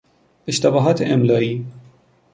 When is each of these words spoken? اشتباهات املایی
اشتباهات 0.47 1.01
املایی 1.01 1.65